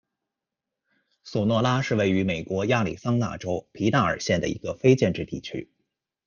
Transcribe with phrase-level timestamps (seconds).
[1.23, 5.69] 索诺拉是位于美国亚利桑那州皮纳尔县的一个非建制地区。